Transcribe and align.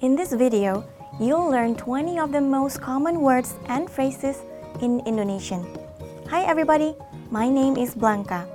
In 0.00 0.14
this 0.14 0.34
video, 0.34 0.84
you'll 1.18 1.48
learn 1.48 1.74
20 1.74 2.18
of 2.18 2.30
the 2.30 2.40
most 2.42 2.82
common 2.82 3.22
words 3.22 3.54
and 3.64 3.88
phrases 3.88 4.42
in 4.82 5.00
Indonesian. 5.06 5.64
Hi 6.28 6.44
everybody, 6.44 6.94
my 7.30 7.48
name 7.48 7.78
is 7.78 7.94
Blanca. 7.94 8.46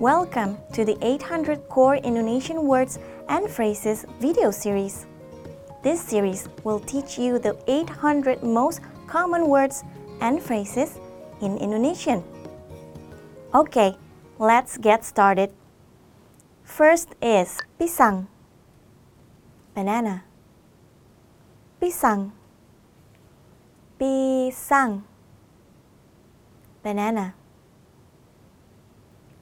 Welcome 0.00 0.58
to 0.72 0.84
the 0.84 0.98
800 1.00 1.68
Core 1.68 1.94
Indonesian 1.94 2.66
Words 2.66 2.98
and 3.28 3.48
Phrases 3.48 4.06
video 4.18 4.50
series. 4.50 5.06
This 5.84 6.00
series 6.00 6.48
will 6.64 6.80
teach 6.80 7.16
you 7.16 7.38
the 7.38 7.56
800 7.68 8.42
most 8.42 8.80
common 9.06 9.46
words 9.46 9.84
and 10.20 10.42
phrases 10.42 10.98
in 11.42 11.58
Indonesian. 11.58 12.24
Okay, 13.54 13.96
let's 14.40 14.78
get 14.78 15.04
started. 15.04 15.52
First 16.64 17.14
is 17.22 17.60
pisang, 17.78 18.26
banana. 19.72 20.24
Pisang, 21.76 22.32
pisang, 24.00 25.04
banana. 26.80 27.36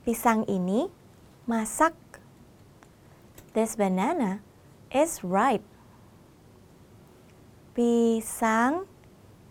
Pisang 0.02 0.42
ini 0.50 0.90
masak. 1.46 1.94
This 3.54 3.78
banana 3.78 4.42
is 4.90 5.22
ripe. 5.22 5.62
Pisang 7.70 8.90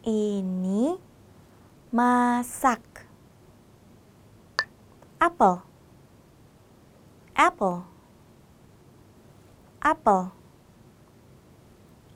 ini 0.03 0.99
masak. 1.87 2.83
Apple, 5.23 5.63
apple, 7.31 7.87
apple, 9.79 10.42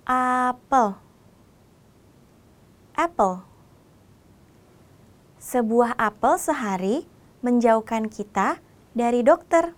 apple, 0.07 0.95
apple. 2.95 3.43
Sebuah 5.35 5.99
apel 5.99 6.39
sehari 6.39 7.03
menjauhkan 7.43 8.07
kita 8.07 8.63
dari 8.95 9.19
dokter. 9.19 9.75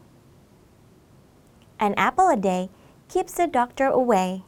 An 1.81 1.97
apple 1.97 2.30
a 2.30 2.38
day 2.38 2.69
keeps 3.09 3.41
the 3.41 3.50
doctor 3.50 3.89
away. 3.89 4.45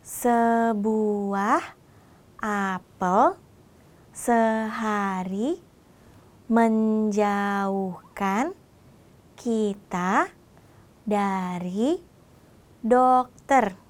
Sebuah 0.00 1.76
apel 2.40 3.36
sehari 4.16 5.60
menjauhkan 6.48 7.36
kita 9.36 10.32
dari 11.04 12.00
dokter. 12.80 13.87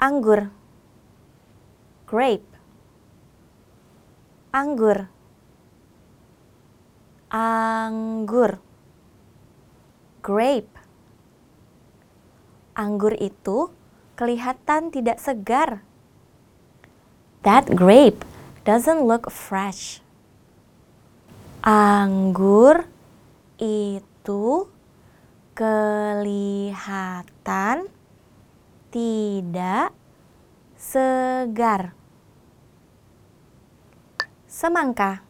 Anggur, 0.00 0.48
grape, 2.08 2.48
anggur, 4.48 5.12
anggur, 7.28 8.64
grape. 10.24 10.72
Anggur 12.72 13.12
itu 13.20 13.68
kelihatan 14.16 14.88
tidak 14.88 15.20
segar. 15.20 15.84
That 17.44 17.68
grape 17.68 18.24
doesn't 18.64 19.04
look 19.04 19.28
fresh. 19.28 20.00
Anggur 21.60 22.88
itu 23.60 24.64
kelihatan 25.52 26.48
tidak 28.90 29.94
segar. 30.74 31.94
Semangka, 34.50 35.22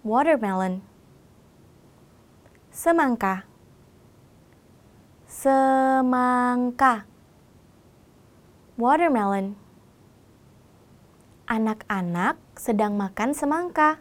watermelon. 0.00 0.80
Semangka, 2.72 3.44
semangka, 5.28 7.04
watermelon. 8.80 9.60
Anak-anak 11.44 12.40
sedang 12.56 12.96
makan 12.96 13.36
semangka. 13.36 14.00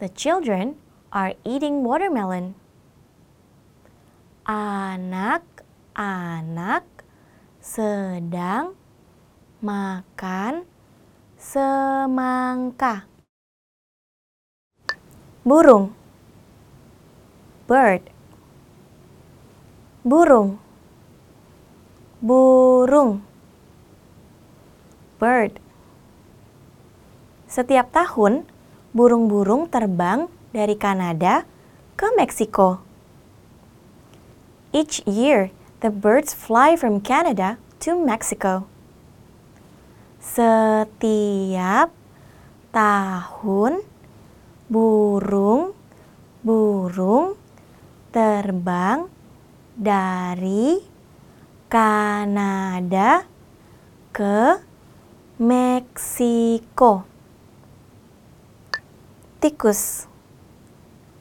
The 0.00 0.08
children 0.08 0.80
are 1.12 1.36
eating 1.44 1.84
watermelon. 1.84 2.56
Anak-anak 5.96 6.84
sedang 7.56 8.76
makan 9.64 10.68
semangka. 11.40 13.08
Burung, 15.40 15.96
bird. 17.64 18.12
Burung, 20.04 20.60
burung, 22.20 23.24
bird. 25.16 25.56
Setiap 27.48 27.88
tahun, 27.96 28.44
burung-burung 28.92 29.64
terbang 29.72 30.28
dari 30.52 30.76
Kanada 30.76 31.48
ke 31.96 32.12
Meksiko. 32.20 32.84
Each 34.76 35.00
year, 35.08 35.55
the 35.80 35.90
birds 35.90 36.32
fly 36.32 36.76
from 36.76 37.00
Canada 37.00 37.58
to 37.80 37.92
Mexico. 37.98 38.64
Setiap 40.16 41.92
tahun, 42.72 43.84
burung-burung 44.72 45.76
terbang 48.08 49.12
dari 49.76 50.80
Kanada 51.68 53.28
ke 54.16 54.64
Meksiko. 55.36 57.04
Tikus, 59.36 60.08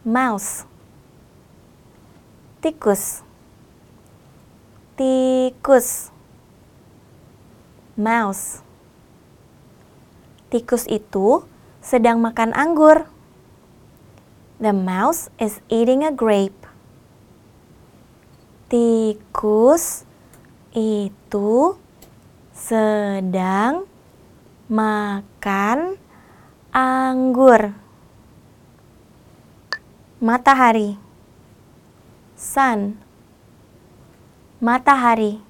mouse, 0.07 0.63
tikus 2.63 3.24
tikus. 4.95 6.11
Mouse. 7.95 8.63
Tikus 10.51 10.87
itu 10.87 11.43
sedang 11.83 12.19
makan 12.23 12.55
anggur. 12.55 13.07
The 14.59 14.71
mouse 14.71 15.27
is 15.35 15.59
eating 15.67 16.07
a 16.07 16.15
grape. 16.15 16.55
Tikus 18.71 20.07
itu 20.71 21.75
sedang 22.55 23.87
makan 24.71 25.99
anggur. 26.71 27.75
Matahari. 30.23 30.95
Sun 32.35 33.04
matahari. 34.63 35.43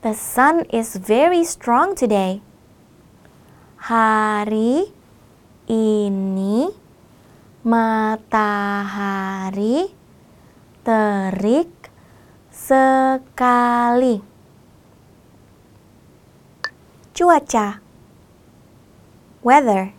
The 0.00 0.16
sun 0.16 0.64
is 0.72 0.96
very 0.96 1.44
strong 1.44 1.92
today. 1.92 2.40
Hari 3.76 4.88
ini 5.68 6.72
matahari 7.60 8.72
terik 10.80 11.68
sekali 12.48 14.24
cuaca. 17.20 17.84
Weather. 19.44 19.92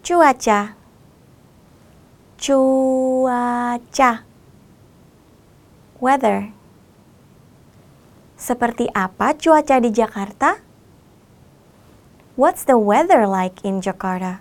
Cuaca. 0.00 0.72
Cuaca. 2.40 4.10
Weather. 6.00 6.48
Seperti 8.40 8.88
apa 8.96 9.36
cuaca 9.36 9.76
di 9.76 9.92
Jakarta? 9.92 10.56
What's 12.40 12.64
the 12.64 12.80
weather 12.80 13.28
like 13.28 13.60
in 13.60 13.84
Jakarta? 13.84 14.40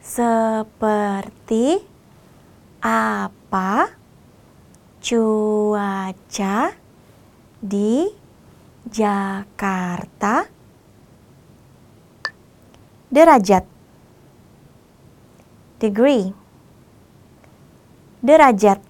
Seperti 0.00 1.84
apa 2.80 3.92
cuaca 5.04 6.72
di 7.60 8.08
Jakarta 8.08 8.23
derajat. 13.14 13.64
Degree. 15.78 16.34
Derajat. 18.18 18.82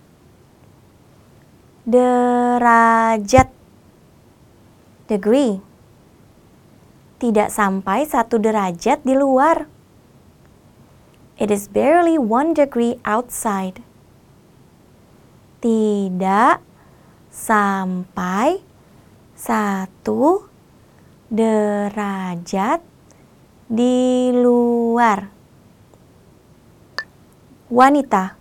Derajat. 1.84 3.48
Degree. 5.04 5.60
Tidak 7.20 7.52
sampai 7.52 8.08
satu 8.08 8.40
derajat 8.40 9.04
di 9.04 9.12
luar. 9.12 9.68
It 11.36 11.52
is 11.52 11.68
barely 11.68 12.16
one 12.16 12.56
degree 12.56 12.96
outside. 13.04 13.84
Tidak 15.60 16.64
sampai 17.28 18.63
satu 19.44 20.48
derajat 21.28 22.80
di 23.68 24.32
luar. 24.32 25.28
Wanita, 27.68 28.40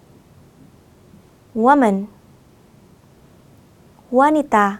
woman, 1.51 2.07
wanita, 4.15 4.79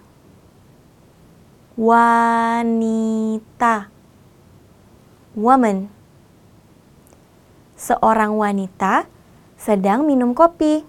wanita, 1.75 3.76
woman. 5.36 5.92
Seorang 7.76 8.40
wanita 8.40 9.12
sedang 9.60 10.08
minum 10.08 10.31
kopi. 10.31 10.88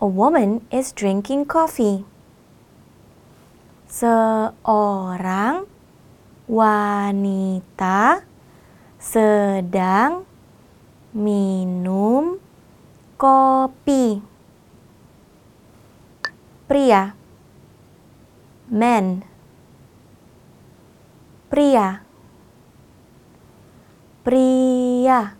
A 0.00 0.08
woman 0.08 0.64
is 0.72 0.96
drinking 0.96 1.44
coffee. 1.44 2.08
Seorang 3.90 5.66
wanita 6.46 8.22
sedang 9.02 10.22
minum 11.10 12.38
kopi. 13.18 14.22
Pria, 16.70 17.18
men, 18.70 19.26
pria, 21.50 22.06
pria, 24.22 25.34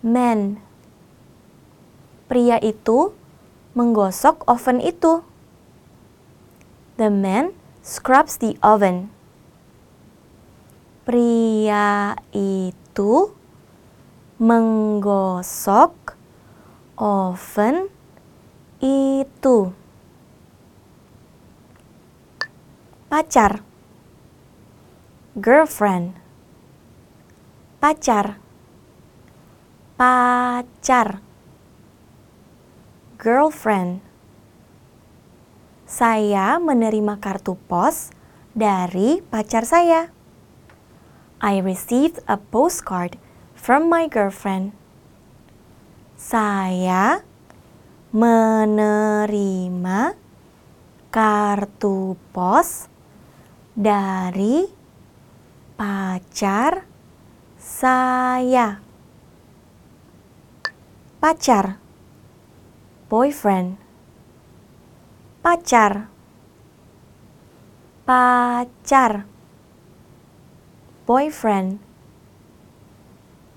men. 0.00 0.56
Pria 2.32 2.56
itu 2.64 3.12
menggosok 3.76 4.48
oven 4.48 4.80
itu. 4.80 5.29
The 7.00 7.08
man 7.08 7.56
scrubs 7.80 8.36
the 8.36 8.60
oven. 8.60 9.08
Pria 11.08 12.12
itu 12.28 13.32
menggosok 14.36 15.96
oven 17.00 17.88
itu. 18.84 19.72
Pacar, 23.08 23.64
girlfriend, 25.40 26.20
pacar, 27.80 28.36
pacar, 29.96 31.24
girlfriend. 33.16 34.09
Saya 35.90 36.62
menerima 36.62 37.18
kartu 37.18 37.58
pos 37.66 38.14
dari 38.54 39.18
pacar 39.26 39.66
saya. 39.66 40.14
I 41.42 41.58
received 41.58 42.22
a 42.30 42.38
postcard 42.38 43.18
from 43.58 43.90
my 43.90 44.06
girlfriend. 44.06 44.70
Saya 46.14 47.26
menerima 48.14 50.14
kartu 51.10 52.14
pos 52.30 52.86
dari 53.74 54.70
pacar 55.74 56.86
saya. 57.58 58.78
Pacar, 61.18 61.82
boyfriend, 63.10 63.89
pacar, 65.40 66.08
pacar, 68.04 69.24
boyfriend 71.08 71.90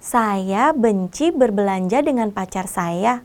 saya 0.03 0.75
benci 0.75 1.31
berbelanja 1.31 2.03
dengan 2.03 2.35
pacar 2.35 2.67
saya. 2.67 3.23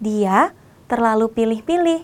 Dia 0.00 0.56
terlalu 0.88 1.28
pilih-pilih. 1.28 2.00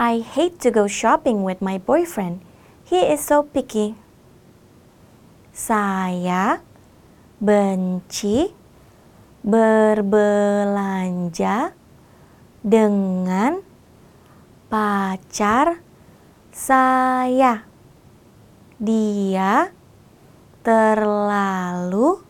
I 0.00 0.24
hate 0.24 0.56
to 0.64 0.72
go 0.72 0.88
shopping 0.88 1.44
with 1.44 1.60
my 1.60 1.76
boyfriend. 1.76 2.40
He 2.88 3.04
is 3.04 3.20
so 3.20 3.44
picky. 3.44 4.00
Saya 5.52 6.64
benci 7.36 8.48
berbelanja 9.44 10.56
dengan 12.64 13.60
pacar 14.70 15.82
saya. 16.54 17.66
Dia 18.78 19.74
terlalu 20.62 22.22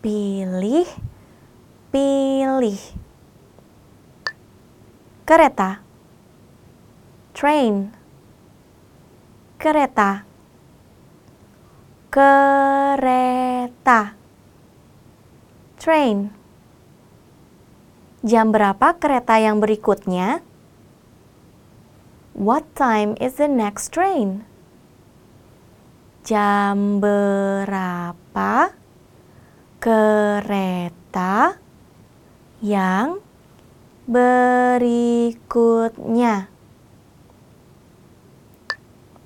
pilih-pilih. 0.00 1.02
Kereta, 5.26 5.78
train, 7.36 7.94
kereta, 9.60 10.24
kereta, 12.10 14.00
train. 15.78 16.34
Jam 18.26 18.50
berapa 18.50 18.98
kereta 18.98 19.38
yang 19.38 19.62
berikutnya? 19.62 20.42
What 22.30 22.62
time 22.78 23.18
is 23.18 23.42
the 23.42 23.50
next 23.50 23.90
train? 23.90 24.46
Jam 26.22 27.02
berapa 27.02 28.70
kereta 29.82 31.58
yang 32.62 33.18
berikutnya? 34.06 35.42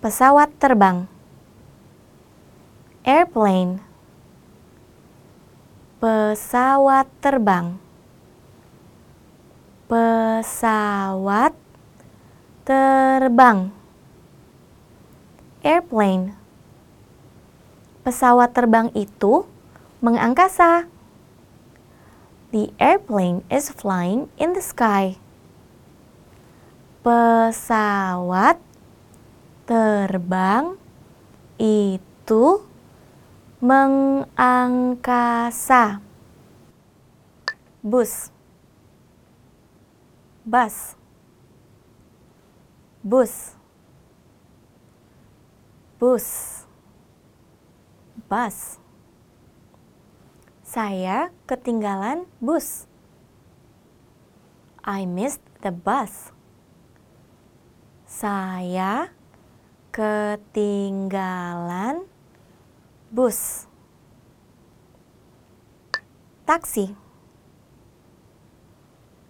Pesawat 0.00 0.57
terbang. 0.57 1.05
Airplane. 3.05 3.85
Pesawat 6.00 7.09
terbang. 7.21 7.76
Pesawat 9.88 11.52
terbang. 12.64 13.68
Airplane 15.61 16.33
pesawat 18.04 18.52
terbang 18.56 18.88
itu 18.97 19.44
mengangkasa. 20.00 20.88
The 22.52 22.73
airplane 22.80 23.44
is 23.52 23.68
flying 23.68 24.33
in 24.40 24.56
the 24.56 24.64
sky. 24.64 25.21
Pesawat 27.04 28.56
terbang 29.68 30.80
itu 31.61 32.64
mengangkasa. 33.61 34.33
Bus. 37.85 38.33
Bus. 40.49 41.03
Bus. 43.04 43.52
Bus 46.00 46.54
bus. 48.28 48.78
Saya 50.64 51.30
ketinggalan 51.46 52.26
bus. 52.42 52.88
I 54.82 55.06
missed 55.06 55.44
the 55.62 55.70
bus. 55.70 56.34
Saya 58.08 59.14
ketinggalan 59.94 61.14
bus. 63.14 63.70
Taksi. 66.44 66.96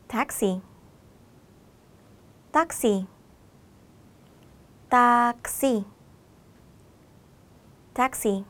Taxi. 0.08 0.62
taksi, 2.54 3.10
taksi, 4.94 5.82
taksi. 7.98 8.46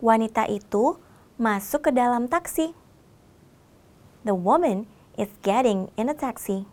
Wanita 0.00 0.48
itu 0.48 0.96
masuk 1.36 1.84
ke 1.84 1.90
dalam 1.92 2.24
taksi. 2.24 2.72
The 4.24 4.32
woman 4.32 4.88
is 5.20 5.28
getting 5.44 5.92
in 6.00 6.08
a 6.08 6.16
taxi. 6.16 6.64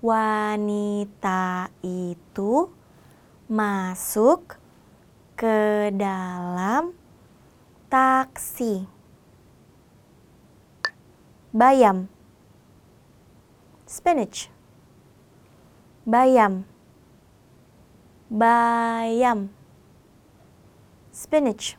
Wanita 0.00 1.68
itu 1.84 2.72
masuk 3.44 4.56
ke 5.36 5.92
dalam 5.92 6.96
taksi. 7.92 8.88
Bayam. 11.52 12.08
Spinach. 13.84 14.48
Bayam. 16.08 16.64
Bayam. 18.32 19.52
Spinach. 21.12 21.76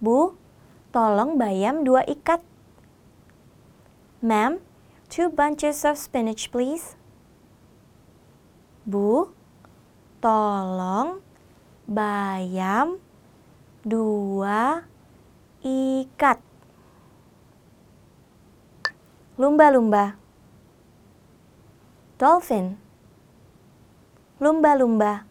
Bu, 0.00 0.40
tolong 0.88 1.36
bayam 1.36 1.84
dua 1.84 2.00
ikat. 2.08 2.40
Ma'am, 4.24 4.56
two 5.12 5.28
bunches 5.28 5.84
of 5.84 6.00
spinach 6.00 6.48
please. 6.48 6.96
Bu, 8.88 9.28
tolong 10.24 11.20
bayam 11.84 12.96
dua 13.84 14.88
ikat. 15.60 16.40
Lumba-lumba. 19.36 20.21
Dolphin. 22.22 22.78
Lumba-lumba. 24.38 25.26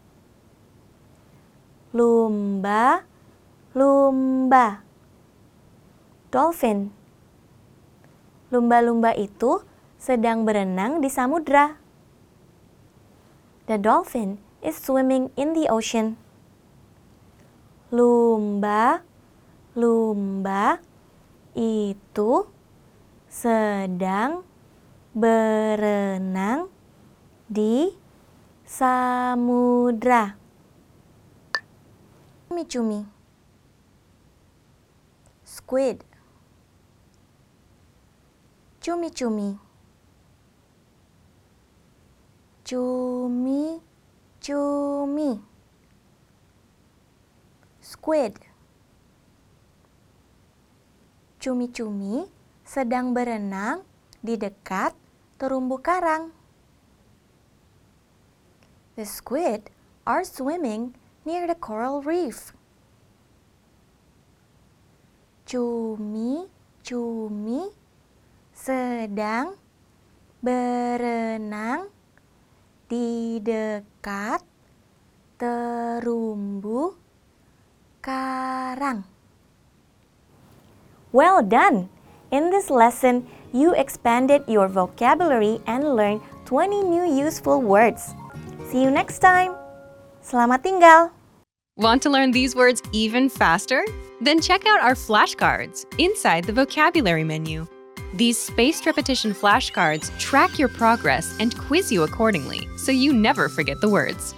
Lumba, 1.95 3.07
lumba. 3.71 4.83
Dolphin. 6.36 6.91
Lumba-lumba 8.51 9.15
itu 9.15 9.63
sedang 9.95 10.43
berenang 10.43 11.00
di 11.00 11.07
samudra. 11.07 11.79
The 13.71 13.79
dolphin 13.79 14.43
is 14.60 14.75
swimming 14.75 15.31
in 15.39 15.55
the 15.55 15.71
ocean. 15.71 16.19
Lumba, 17.88 19.00
lumba 19.79 20.83
itu 21.55 22.51
sedang 23.31 24.43
berenang 25.15 26.80
di 27.51 27.91
samudra. 28.63 30.39
Cumi-cumi. 32.48 33.03
Squid. 35.43 36.00
Cumi-cumi. 38.79 39.60
Cumi-cumi. 42.63 43.84
Squid. 47.84 48.39
Cumi-cumi 51.43 52.31
sedang 52.63 53.12
berenang 53.12 53.84
di 54.24 54.39
dekat 54.39 54.96
terumbu 55.36 55.84
karang. 55.84 56.40
The 59.00 59.07
squid 59.07 59.71
are 60.03 60.27
swimming 60.27 61.00
near 61.24 61.48
the 61.48 61.55
coral 61.55 62.03
reef. 62.03 62.51
Cumi-cumi 65.48 66.51
sedang 68.51 69.55
berenang 70.43 71.88
di 72.91 73.39
dekat 73.39 74.43
terumbu 75.39 77.00
karang. 78.03 79.07
Well 81.15 81.39
done! 81.48 81.88
In 82.31 82.51
this 82.51 82.67
lesson, 82.67 83.27
you 83.55 83.71
expanded 83.75 84.48
your 84.51 84.67
vocabulary 84.67 85.63
and 85.63 85.95
learned 85.95 86.24
20 86.43 86.83
new 86.88 87.03
useful 87.07 87.60
words. 87.60 88.15
See 88.71 88.81
you 88.81 88.87
next 88.89 89.19
time! 89.19 89.51
Selamat 90.23 90.63
tinggal! 90.63 91.11
Want 91.75 91.99
to 92.07 92.09
learn 92.09 92.31
these 92.31 92.55
words 92.55 92.79
even 92.95 93.27
faster? 93.27 93.83
Then 94.23 94.39
check 94.39 94.63
out 94.63 94.79
our 94.79 94.95
flashcards 94.95 95.83
inside 95.99 96.47
the 96.47 96.55
vocabulary 96.55 97.27
menu. 97.27 97.67
These 98.15 98.39
spaced 98.39 98.87
repetition 98.87 99.35
flashcards 99.35 100.07
track 100.23 100.55
your 100.55 100.71
progress 100.71 101.35
and 101.43 101.51
quiz 101.51 101.91
you 101.91 102.07
accordingly 102.07 102.63
so 102.79 102.95
you 102.95 103.11
never 103.11 103.51
forget 103.51 103.83
the 103.83 103.91
words. 103.91 104.31